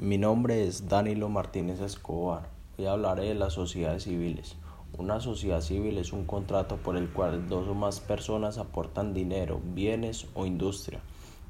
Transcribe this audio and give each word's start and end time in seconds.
Mi 0.00 0.16
nombre 0.16 0.64
es 0.64 0.88
Danilo 0.88 1.28
Martínez 1.28 1.80
Escobar. 1.80 2.50
Hoy 2.78 2.86
hablaré 2.86 3.24
de 3.24 3.34
las 3.34 3.54
sociedades 3.54 4.04
civiles. 4.04 4.54
Una 4.96 5.18
sociedad 5.18 5.60
civil 5.60 5.98
es 5.98 6.12
un 6.12 6.24
contrato 6.24 6.76
por 6.76 6.96
el 6.96 7.08
cual 7.08 7.48
dos 7.48 7.66
o 7.66 7.74
más 7.74 7.98
personas 7.98 8.58
aportan 8.58 9.12
dinero, 9.12 9.60
bienes 9.74 10.28
o 10.34 10.46
industria 10.46 11.00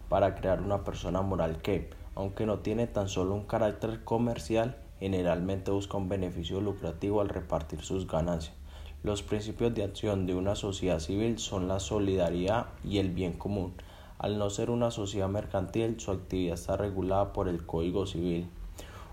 para 0.09 0.35
crear 0.35 0.63
una 0.63 0.83
persona 0.83 1.21
moral 1.21 1.61
que, 1.61 1.91
aunque 2.15 2.47
no 2.47 2.61
tiene 2.61 2.87
tan 2.87 3.11
solo 3.11 3.35
un 3.35 3.45
carácter 3.45 4.03
comercial, 4.03 4.79
generalmente 4.99 5.71
busca 5.71 5.99
un 5.99 6.09
beneficio 6.09 6.63
lucrativo 6.63 7.21
al 7.21 7.29
repartir 7.29 7.83
sus 7.83 8.07
ganancias. 8.07 8.57
Los 9.03 9.23
principios 9.23 9.75
de 9.75 9.85
acción 9.85 10.25
de 10.25 10.35
una 10.35 10.55
sociedad 10.55 11.01
civil 11.01 11.39
son 11.39 11.69
la 11.69 11.81
solidaridad 11.81 12.69
y 12.83 12.97
el 12.97 13.11
bien 13.11 13.35
común. 13.35 13.75
Al 14.19 14.37
no 14.37 14.51
ser 14.51 14.71
una 14.71 14.91
sociedad 14.91 15.29
mercantil, 15.29 16.01
su 16.01 16.11
actividad 16.11 16.55
está 16.55 16.77
regulada 16.77 17.33
por 17.33 17.47
el 17.47 17.65
Código 17.65 18.05
Civil. 18.05 18.49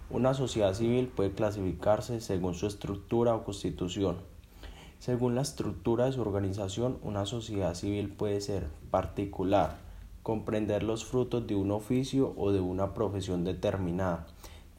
Una 0.10 0.34
sociedad 0.34 0.74
civil 0.74 1.10
puede 1.10 1.32
clasificarse 1.32 2.22
según 2.22 2.56
su 2.56 2.66
estructura 2.66 3.36
o 3.36 3.44
constitución. 3.44 4.18
Según 4.98 5.36
la 5.36 5.44
estructura 5.44 6.06
de 6.06 6.14
su 6.14 6.22
organización, 6.22 6.98
una 7.04 7.28
sociedad 7.28 7.76
civil 7.76 8.10
puede 8.10 8.42
ser 8.42 8.68
particular, 8.90 9.78
comprender 10.24 10.82
los 10.82 11.06
frutos 11.06 11.46
de 11.46 11.54
un 11.54 11.70
oficio 11.70 12.34
o 12.36 12.52
de 12.52 12.62
una 12.62 12.96
profesión 12.96 13.44
determinada, 13.44 14.26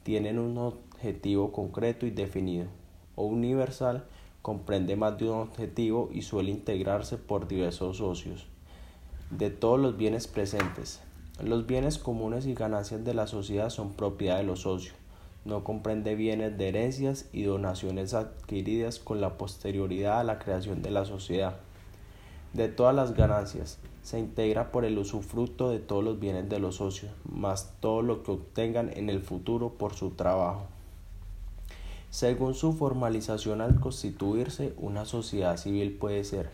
tienen 0.03 0.39
un 0.39 0.57
objetivo 0.57 1.53
concreto 1.53 2.05
y 2.05 2.11
definido, 2.11 2.67
o 3.15 3.23
universal, 3.23 4.03
comprende 4.41 4.97
más 4.97 5.17
de 5.17 5.29
un 5.29 5.39
objetivo 5.39 6.09
y 6.11 6.23
suele 6.23 6.51
integrarse 6.51 7.17
por 7.17 7.47
diversos 7.47 7.97
socios 7.97 8.47
de 9.29 9.49
todos 9.49 9.79
los 9.79 9.97
bienes 9.97 10.27
presentes. 10.27 11.01
Los 11.43 11.67
bienes 11.67 11.97
comunes 11.97 12.45
y 12.45 12.53
ganancias 12.53 13.03
de 13.03 13.13
la 13.13 13.27
sociedad 13.27 13.69
son 13.69 13.93
propiedad 13.93 14.37
de 14.37 14.43
los 14.43 14.61
socios. 14.61 14.95
No 15.45 15.63
comprende 15.63 16.15
bienes 16.15 16.57
de 16.57 16.69
herencias 16.69 17.25
y 17.33 17.43
donaciones 17.43 18.13
adquiridas 18.13 18.99
con 18.99 19.21
la 19.21 19.37
posterioridad 19.37 20.19
a 20.19 20.23
la 20.23 20.39
creación 20.39 20.81
de 20.81 20.91
la 20.91 21.05
sociedad. 21.05 21.57
De 22.53 22.69
todas 22.69 22.95
las 22.95 23.13
ganancias, 23.13 23.77
se 24.01 24.19
integra 24.19 24.71
por 24.71 24.85
el 24.85 24.97
usufructo 24.97 25.69
de 25.69 25.79
todos 25.79 26.03
los 26.03 26.19
bienes 26.19 26.47
de 26.47 26.59
los 26.59 26.75
socios, 26.75 27.11
más 27.29 27.73
todo 27.81 28.01
lo 28.01 28.23
que 28.23 28.31
obtengan 28.31 28.89
en 28.95 29.09
el 29.09 29.21
futuro 29.21 29.73
por 29.73 29.93
su 29.93 30.11
trabajo. 30.11 30.65
Según 32.09 32.55
su 32.55 32.71
formalización 32.71 33.59
al 33.59 33.79
constituirse, 33.81 34.73
una 34.77 35.03
sociedad 35.03 35.57
civil 35.57 35.91
puede 35.91 36.23
ser 36.23 36.49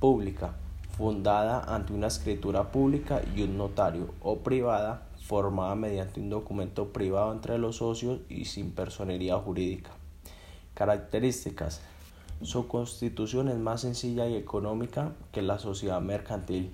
pública, 0.00 0.56
fundada 0.98 1.62
ante 1.72 1.92
una 1.92 2.08
escritura 2.08 2.72
pública 2.72 3.22
y 3.36 3.42
un 3.42 3.56
notario, 3.56 4.08
o 4.20 4.38
privada, 4.38 5.06
formada 5.22 5.76
mediante 5.76 6.18
un 6.18 6.28
documento 6.28 6.88
privado 6.88 7.30
entre 7.30 7.56
los 7.56 7.76
socios 7.76 8.18
y 8.28 8.46
sin 8.46 8.72
personería 8.72 9.36
jurídica. 9.36 9.92
Características. 10.74 11.82
Su 12.42 12.66
constitución 12.66 13.48
es 13.48 13.58
más 13.58 13.82
sencilla 13.82 14.26
y 14.26 14.34
económica 14.34 15.12
que 15.30 15.40
la 15.40 15.60
sociedad 15.60 16.00
mercantil, 16.00 16.72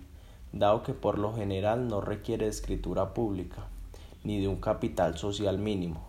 dado 0.53 0.83
que 0.83 0.95
por 0.95 1.19
lo 1.19 1.35
general 1.35 1.87
no 1.87 2.01
requiere 2.01 2.47
de 2.47 2.51
escritura 2.51 3.13
pública, 3.13 3.67
ni 4.23 4.41
de 4.41 4.49
un 4.49 4.57
capital 4.57 5.19
social 5.19 5.59
mínimo. 5.59 6.03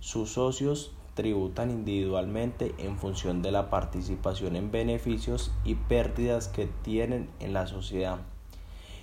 Sus 0.00 0.32
socios 0.32 0.92
tributan 1.14 1.70
individualmente 1.70 2.74
en 2.78 2.98
función 2.98 3.42
de 3.42 3.52
la 3.52 3.70
participación 3.70 4.56
en 4.56 4.70
beneficios 4.70 5.52
y 5.64 5.74
pérdidas 5.74 6.48
que 6.48 6.68
tienen 6.82 7.28
en 7.40 7.52
la 7.52 7.66
sociedad. 7.66 8.18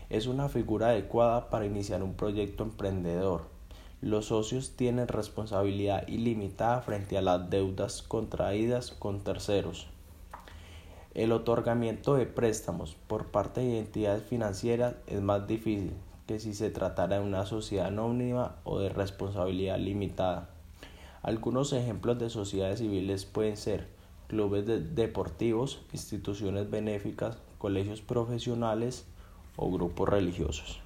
Es 0.10 0.28
una 0.28 0.50
figura 0.50 0.88
adecuada 0.88 1.50
para 1.50 1.66
iniciar 1.66 2.02
un 2.02 2.14
proyecto 2.14 2.64
emprendedor. 2.64 3.44
Los 4.02 4.28
socios 4.28 4.74
tienen 4.76 5.08
responsabilidad 5.08 6.08
ilimitada 6.08 6.82
frente 6.82 7.18
a 7.18 7.22
las 7.22 7.50
deudas 7.50 8.04
contraídas 8.04 8.92
con 8.92 9.22
terceros. 9.22 9.88
El 11.14 11.32
otorgamiento 11.32 12.14
de 12.14 12.28
préstamos 12.28 12.96
por 13.08 13.26
parte 13.32 13.62
de 13.62 13.80
entidades 13.80 14.24
financieras 14.24 14.96
es 15.08 15.20
más 15.20 15.48
difícil 15.48 15.94
que 16.28 16.40
si 16.40 16.54
se 16.54 16.70
tratara 16.70 17.18
de 17.18 17.26
una 17.26 17.46
sociedad 17.46 17.88
anónima 17.88 18.58
o 18.66 18.80
de 18.80 18.90
responsabilidad 18.90 19.80
limitada. 19.80 20.50
Algunos 21.28 21.74
ejemplos 21.74 22.18
de 22.20 22.30
sociedades 22.30 22.80
civiles 22.80 23.26
pueden 23.26 23.58
ser 23.58 23.90
clubes 24.30 24.66
deportivos, 24.96 25.82
instituciones 25.92 26.72
benéficas, 26.72 27.38
colegios 27.58 28.00
profesionales 28.00 29.06
o 29.58 29.70
grupos 29.70 30.08
religiosos. 30.08 30.80